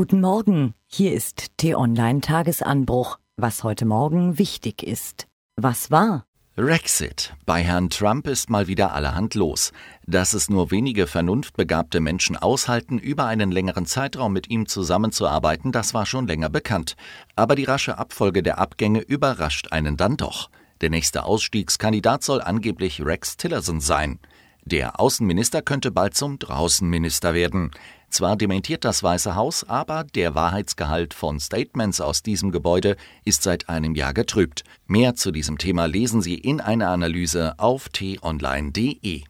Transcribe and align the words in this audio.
Guten 0.00 0.22
Morgen, 0.22 0.72
hier 0.86 1.12
ist 1.12 1.58
T-Online 1.58 2.22
Tagesanbruch, 2.22 3.18
was 3.36 3.64
heute 3.64 3.84
Morgen 3.84 4.38
wichtig 4.38 4.82
ist. 4.82 5.26
Was 5.56 5.90
war? 5.90 6.24
Brexit. 6.56 7.34
Bei 7.44 7.62
Herrn 7.62 7.90
Trump 7.90 8.26
ist 8.26 8.48
mal 8.48 8.66
wieder 8.66 8.94
allerhand 8.94 9.34
los. 9.34 9.72
Dass 10.06 10.32
es 10.32 10.48
nur 10.48 10.70
wenige 10.70 11.06
vernunftbegabte 11.06 12.00
Menschen 12.00 12.38
aushalten, 12.38 12.96
über 12.96 13.26
einen 13.26 13.52
längeren 13.52 13.84
Zeitraum 13.84 14.32
mit 14.32 14.48
ihm 14.48 14.64
zusammenzuarbeiten, 14.64 15.70
das 15.70 15.92
war 15.92 16.06
schon 16.06 16.26
länger 16.26 16.48
bekannt. 16.48 16.96
Aber 17.36 17.54
die 17.54 17.64
rasche 17.64 17.98
Abfolge 17.98 18.42
der 18.42 18.56
Abgänge 18.56 19.00
überrascht 19.00 19.70
einen 19.70 19.98
dann 19.98 20.16
doch. 20.16 20.48
Der 20.80 20.88
nächste 20.88 21.24
Ausstiegskandidat 21.24 22.24
soll 22.24 22.40
angeblich 22.40 23.04
Rex 23.04 23.36
Tillerson 23.36 23.82
sein. 23.82 24.18
Der 24.64 25.00
Außenminister 25.00 25.62
könnte 25.62 25.90
bald 25.90 26.14
zum 26.14 26.38
Draußenminister 26.38 27.34
werden. 27.34 27.70
Zwar 28.10 28.36
dementiert 28.36 28.84
das 28.84 29.02
Weiße 29.02 29.36
Haus, 29.36 29.64
aber 29.68 30.04
der 30.04 30.34
Wahrheitsgehalt 30.34 31.14
von 31.14 31.38
Statements 31.38 32.00
aus 32.00 32.22
diesem 32.22 32.50
Gebäude 32.50 32.96
ist 33.24 33.42
seit 33.42 33.68
einem 33.68 33.94
Jahr 33.94 34.12
getrübt. 34.12 34.64
Mehr 34.86 35.14
zu 35.14 35.30
diesem 35.30 35.58
Thema 35.58 35.86
lesen 35.86 36.20
Sie 36.20 36.34
in 36.34 36.60
einer 36.60 36.88
Analyse 36.88 37.54
auf 37.58 37.88
t-online.de. 37.88 39.22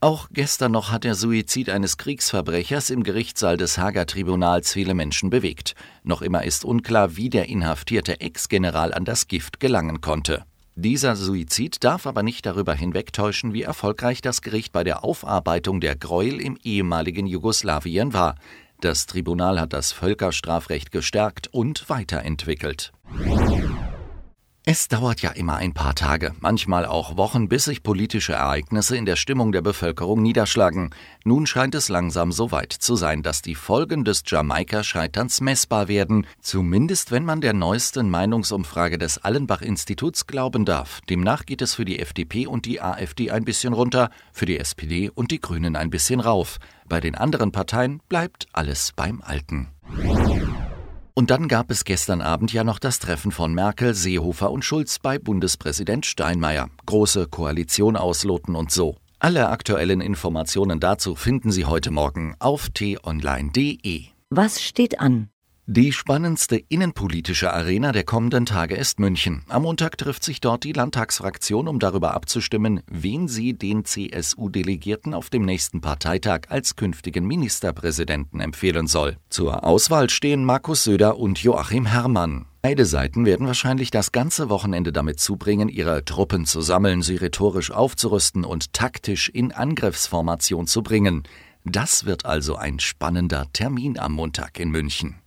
Auch 0.00 0.28
gestern 0.32 0.72
noch 0.72 0.90
hat 0.90 1.04
der 1.04 1.14
Suizid 1.14 1.70
eines 1.70 1.96
Kriegsverbrechers 1.96 2.90
im 2.90 3.04
Gerichtssaal 3.04 3.56
des 3.56 3.78
Hager 3.78 4.04
Tribunals 4.04 4.72
viele 4.72 4.94
Menschen 4.94 5.30
bewegt. 5.30 5.76
Noch 6.02 6.22
immer 6.22 6.42
ist 6.42 6.64
unklar, 6.64 7.16
wie 7.16 7.30
der 7.30 7.48
inhaftierte 7.48 8.20
Ex-General 8.20 8.92
an 8.92 9.04
das 9.04 9.28
Gift 9.28 9.60
gelangen 9.60 10.00
konnte. 10.00 10.44
Dieser 10.74 11.16
Suizid 11.16 11.84
darf 11.84 12.06
aber 12.06 12.22
nicht 12.22 12.46
darüber 12.46 12.74
hinwegtäuschen, 12.74 13.52
wie 13.52 13.62
erfolgreich 13.62 14.22
das 14.22 14.40
Gericht 14.40 14.72
bei 14.72 14.84
der 14.84 15.04
Aufarbeitung 15.04 15.80
der 15.80 15.96
Gräuel 15.96 16.40
im 16.40 16.56
ehemaligen 16.64 17.26
Jugoslawien 17.26 18.14
war. 18.14 18.36
Das 18.80 19.06
Tribunal 19.06 19.60
hat 19.60 19.74
das 19.74 19.92
Völkerstrafrecht 19.92 20.90
gestärkt 20.90 21.48
und 21.48 21.90
weiterentwickelt. 21.90 22.92
Es 24.64 24.86
dauert 24.86 25.22
ja 25.22 25.30
immer 25.30 25.56
ein 25.56 25.74
paar 25.74 25.96
Tage, 25.96 26.34
manchmal 26.38 26.86
auch 26.86 27.16
Wochen, 27.16 27.48
bis 27.48 27.64
sich 27.64 27.82
politische 27.82 28.34
Ereignisse 28.34 28.96
in 28.96 29.06
der 29.06 29.16
Stimmung 29.16 29.50
der 29.50 29.60
Bevölkerung 29.60 30.22
niederschlagen. 30.22 30.90
Nun 31.24 31.46
scheint 31.46 31.74
es 31.74 31.88
langsam 31.88 32.30
so 32.30 32.52
weit 32.52 32.72
zu 32.72 32.94
sein, 32.94 33.24
dass 33.24 33.42
die 33.42 33.56
Folgen 33.56 34.04
des 34.04 34.22
Jamaika-Scheiterns 34.24 35.40
messbar 35.40 35.88
werden, 35.88 36.28
zumindest 36.40 37.10
wenn 37.10 37.24
man 37.24 37.40
der 37.40 37.54
neuesten 37.54 38.08
Meinungsumfrage 38.08 38.98
des 38.98 39.18
Allenbach-Instituts 39.18 40.28
glauben 40.28 40.64
darf. 40.64 41.00
Demnach 41.10 41.44
geht 41.44 41.60
es 41.60 41.74
für 41.74 41.84
die 41.84 41.98
FDP 41.98 42.46
und 42.46 42.64
die 42.64 42.80
AfD 42.80 43.32
ein 43.32 43.44
bisschen 43.44 43.72
runter, 43.72 44.10
für 44.32 44.46
die 44.46 44.60
SPD 44.60 45.10
und 45.12 45.32
die 45.32 45.40
Grünen 45.40 45.74
ein 45.74 45.90
bisschen 45.90 46.20
rauf. 46.20 46.58
Bei 46.88 47.00
den 47.00 47.16
anderen 47.16 47.50
Parteien 47.50 48.00
bleibt 48.08 48.46
alles 48.52 48.92
beim 48.94 49.22
Alten. 49.22 49.72
Und 51.14 51.30
dann 51.30 51.46
gab 51.46 51.70
es 51.70 51.84
gestern 51.84 52.22
Abend 52.22 52.52
ja 52.52 52.64
noch 52.64 52.78
das 52.78 52.98
Treffen 52.98 53.32
von 53.32 53.52
Merkel, 53.52 53.94
Seehofer 53.94 54.50
und 54.50 54.64
Schulz 54.64 54.98
bei 54.98 55.18
Bundespräsident 55.18 56.06
Steinmeier. 56.06 56.70
Große 56.86 57.28
Koalition 57.28 57.96
ausloten 57.96 58.54
und 58.54 58.70
so. 58.70 58.96
Alle 59.18 59.50
aktuellen 59.50 60.00
Informationen 60.00 60.80
dazu 60.80 61.14
finden 61.14 61.52
Sie 61.52 61.66
heute 61.66 61.90
Morgen 61.90 62.34
auf 62.38 62.70
t-online.de. 62.70 64.04
Was 64.30 64.62
steht 64.62 65.00
an? 65.00 65.28
Die 65.66 65.92
spannendste 65.92 66.56
innenpolitische 66.56 67.52
Arena 67.52 67.92
der 67.92 68.02
kommenden 68.02 68.46
Tage 68.46 68.74
ist 68.74 68.98
München. 68.98 69.44
Am 69.48 69.62
Montag 69.62 69.96
trifft 69.96 70.24
sich 70.24 70.40
dort 70.40 70.64
die 70.64 70.72
Landtagsfraktion, 70.72 71.68
um 71.68 71.78
darüber 71.78 72.14
abzustimmen, 72.14 72.82
wen 72.90 73.28
sie 73.28 73.52
den 73.54 73.84
CSU-Delegierten 73.84 75.14
auf 75.14 75.30
dem 75.30 75.44
nächsten 75.44 75.80
Parteitag 75.80 76.48
als 76.48 76.74
künftigen 76.74 77.28
Ministerpräsidenten 77.28 78.40
empfehlen 78.40 78.88
soll. 78.88 79.18
Zur 79.30 79.62
Auswahl 79.62 80.10
stehen 80.10 80.44
Markus 80.44 80.82
Söder 80.82 81.16
und 81.16 81.40
Joachim 81.40 81.86
Herrmann. 81.86 82.46
Beide 82.60 82.84
Seiten 82.84 83.24
werden 83.24 83.46
wahrscheinlich 83.46 83.92
das 83.92 84.10
ganze 84.10 84.48
Wochenende 84.48 84.92
damit 84.92 85.20
zubringen, 85.20 85.68
ihre 85.68 86.04
Truppen 86.04 86.44
zu 86.44 86.60
sammeln, 86.60 87.02
sie 87.02 87.16
rhetorisch 87.16 87.70
aufzurüsten 87.70 88.44
und 88.44 88.72
taktisch 88.72 89.28
in 89.28 89.52
Angriffsformation 89.52 90.66
zu 90.66 90.82
bringen. 90.82 91.22
Das 91.64 92.04
wird 92.04 92.26
also 92.26 92.56
ein 92.56 92.80
spannender 92.80 93.46
Termin 93.52 93.96
am 93.96 94.14
Montag 94.14 94.58
in 94.58 94.70
München. 94.70 95.21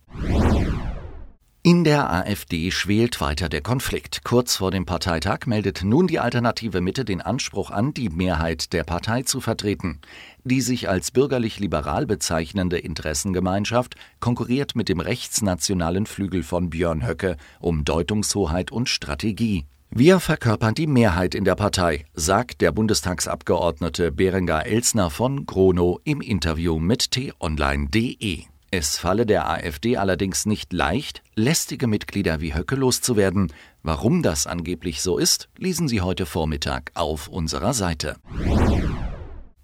In 1.66 1.82
der 1.82 2.12
AfD 2.12 2.70
schwelt 2.70 3.20
weiter 3.20 3.48
der 3.48 3.60
Konflikt. 3.60 4.22
Kurz 4.22 4.54
vor 4.54 4.70
dem 4.70 4.86
Parteitag 4.86 5.46
meldet 5.46 5.82
nun 5.82 6.06
die 6.06 6.20
alternative 6.20 6.80
Mitte 6.80 7.04
den 7.04 7.20
Anspruch 7.20 7.72
an, 7.72 7.92
die 7.92 8.08
Mehrheit 8.08 8.72
der 8.72 8.84
Partei 8.84 9.22
zu 9.22 9.40
vertreten. 9.40 9.98
Die 10.44 10.60
sich 10.60 10.88
als 10.88 11.10
bürgerlich-liberal 11.10 12.06
bezeichnende 12.06 12.78
Interessengemeinschaft 12.78 13.96
konkurriert 14.20 14.76
mit 14.76 14.88
dem 14.88 15.00
rechtsnationalen 15.00 16.06
Flügel 16.06 16.44
von 16.44 16.70
Björn 16.70 17.04
Höcke 17.04 17.36
um 17.58 17.84
Deutungshoheit 17.84 18.70
und 18.70 18.88
Strategie. 18.88 19.64
Wir 19.90 20.20
verkörpern 20.20 20.74
die 20.74 20.86
Mehrheit 20.86 21.34
in 21.34 21.44
der 21.44 21.56
Partei, 21.56 22.04
sagt 22.14 22.60
der 22.60 22.70
Bundestagsabgeordnete 22.70 24.12
Berengar 24.12 24.66
Elsner 24.66 25.10
von 25.10 25.46
Grono 25.46 25.98
im 26.04 26.20
Interview 26.20 26.78
mit 26.78 27.10
t-online.de. 27.10 28.44
Es 28.70 28.98
falle 28.98 29.26
der 29.26 29.48
AfD 29.48 29.96
allerdings 29.96 30.44
nicht 30.44 30.72
leicht, 30.72 31.22
lästige 31.34 31.86
Mitglieder 31.86 32.40
wie 32.40 32.54
Höcke 32.54 32.74
loszuwerden. 32.74 33.52
Warum 33.82 34.22
das 34.22 34.46
angeblich 34.46 35.02
so 35.02 35.18
ist, 35.18 35.48
lesen 35.56 35.86
Sie 35.86 36.00
heute 36.00 36.26
Vormittag 36.26 36.90
auf 36.94 37.28
unserer 37.28 37.74
Seite. 37.74 38.16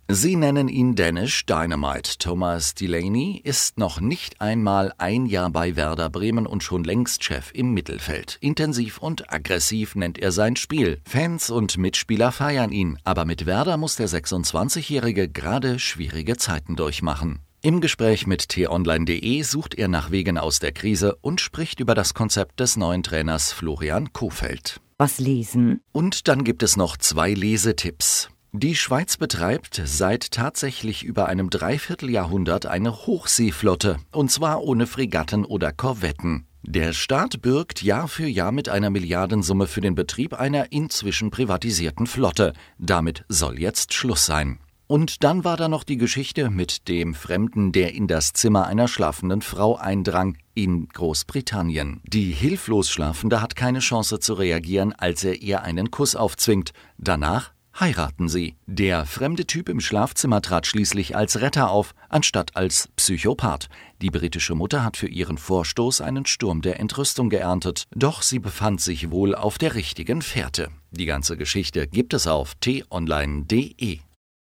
Sie 0.08 0.36
nennen 0.36 0.68
ihn 0.68 0.94
Danish 0.94 1.46
Dynamite. 1.46 2.18
Thomas 2.18 2.74
Delaney 2.74 3.40
ist 3.42 3.78
noch 3.78 4.00
nicht 4.00 4.40
einmal 4.40 4.92
ein 4.98 5.26
Jahr 5.26 5.50
bei 5.50 5.74
Werder 5.74 6.10
Bremen 6.10 6.46
und 6.46 6.62
schon 6.62 6.84
längst 6.84 7.24
Chef 7.24 7.50
im 7.54 7.72
Mittelfeld. 7.72 8.36
Intensiv 8.40 8.98
und 8.98 9.32
aggressiv 9.32 9.94
nennt 9.94 10.18
er 10.18 10.30
sein 10.30 10.56
Spiel. 10.56 11.00
Fans 11.08 11.50
und 11.50 11.78
Mitspieler 11.78 12.30
feiern 12.30 12.72
ihn, 12.72 12.98
aber 13.04 13.24
mit 13.24 13.46
Werder 13.46 13.78
muss 13.78 13.96
der 13.96 14.08
26-Jährige 14.08 15.28
gerade 15.28 15.78
schwierige 15.78 16.36
Zeiten 16.36 16.76
durchmachen. 16.76 17.40
Im 17.64 17.80
Gespräch 17.80 18.26
mit 18.26 18.48
t-online.de 18.48 19.42
sucht 19.44 19.76
er 19.76 19.86
nach 19.86 20.10
Wegen 20.10 20.36
aus 20.36 20.58
der 20.58 20.72
Krise 20.72 21.14
und 21.20 21.40
spricht 21.40 21.78
über 21.78 21.94
das 21.94 22.12
Konzept 22.12 22.58
des 22.58 22.76
neuen 22.76 23.04
Trainers 23.04 23.52
Florian 23.52 24.12
Kofeld. 24.12 24.80
Was 24.98 25.20
lesen? 25.20 25.80
Und 25.92 26.26
dann 26.26 26.42
gibt 26.42 26.64
es 26.64 26.76
noch 26.76 26.96
zwei 26.96 27.32
Lesetipps. 27.34 28.30
Die 28.50 28.74
Schweiz 28.74 29.16
betreibt 29.16 29.80
seit 29.84 30.32
tatsächlich 30.32 31.04
über 31.04 31.26
einem 31.26 31.50
Dreivierteljahrhundert 31.50 32.66
eine 32.66 33.06
Hochseeflotte, 33.06 33.98
und 34.10 34.32
zwar 34.32 34.64
ohne 34.64 34.88
Fregatten 34.88 35.44
oder 35.44 35.70
Korvetten. 35.70 36.48
Der 36.62 36.92
Staat 36.92 37.42
bürgt 37.42 37.80
Jahr 37.80 38.08
für 38.08 38.26
Jahr 38.26 38.50
mit 38.50 38.70
einer 38.70 38.90
Milliardensumme 38.90 39.68
für 39.68 39.80
den 39.80 39.94
Betrieb 39.94 40.34
einer 40.34 40.72
inzwischen 40.72 41.30
privatisierten 41.30 42.08
Flotte. 42.08 42.54
Damit 42.78 43.24
soll 43.28 43.60
jetzt 43.60 43.94
Schluss 43.94 44.26
sein. 44.26 44.58
Und 44.92 45.24
dann 45.24 45.42
war 45.42 45.56
da 45.56 45.70
noch 45.70 45.84
die 45.84 45.96
Geschichte 45.96 46.50
mit 46.50 46.86
dem 46.86 47.14
Fremden, 47.14 47.72
der 47.72 47.94
in 47.94 48.08
das 48.08 48.34
Zimmer 48.34 48.66
einer 48.66 48.88
schlafenden 48.88 49.40
Frau 49.40 49.76
eindrang 49.76 50.36
in 50.52 50.86
Großbritannien. 50.86 52.02
Die 52.04 52.30
hilflos 52.30 52.90
Schlafende 52.90 53.40
hat 53.40 53.56
keine 53.56 53.78
Chance 53.78 54.20
zu 54.20 54.34
reagieren, 54.34 54.92
als 54.92 55.24
er 55.24 55.40
ihr 55.40 55.62
einen 55.62 55.90
Kuss 55.90 56.14
aufzwingt. 56.14 56.74
Danach 56.98 57.52
heiraten 57.80 58.28
sie. 58.28 58.56
Der 58.66 59.06
fremde 59.06 59.46
Typ 59.46 59.70
im 59.70 59.80
Schlafzimmer 59.80 60.42
trat 60.42 60.66
schließlich 60.66 61.16
als 61.16 61.40
Retter 61.40 61.70
auf, 61.70 61.94
anstatt 62.10 62.54
als 62.54 62.90
Psychopath. 62.96 63.70
Die 64.02 64.10
britische 64.10 64.54
Mutter 64.54 64.84
hat 64.84 64.98
für 64.98 65.08
ihren 65.08 65.38
Vorstoß 65.38 66.02
einen 66.02 66.26
Sturm 66.26 66.60
der 66.60 66.80
Entrüstung 66.80 67.30
geerntet, 67.30 67.84
doch 67.96 68.20
sie 68.20 68.40
befand 68.40 68.82
sich 68.82 69.10
wohl 69.10 69.34
auf 69.34 69.56
der 69.56 69.74
richtigen 69.74 70.20
Fährte. 70.20 70.68
Die 70.90 71.06
ganze 71.06 71.38
Geschichte 71.38 71.86
gibt 71.86 72.12
es 72.12 72.26
auf 72.26 72.56
t-online.de. 72.56 74.00